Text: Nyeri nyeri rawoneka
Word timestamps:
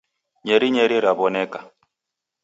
Nyeri 0.45 0.67
nyeri 0.73 0.97
rawoneka 1.05 1.59